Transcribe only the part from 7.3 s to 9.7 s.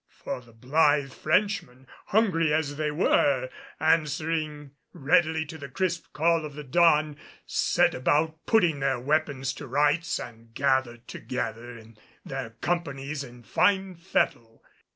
set about putting their weapons to